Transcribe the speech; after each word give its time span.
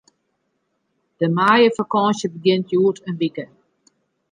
De 1.19 1.27
maaiefakânsje 1.35 2.27
begjint 2.33 2.69
hjoed 2.71 2.97
in 3.09 3.15
wike. 3.21 3.45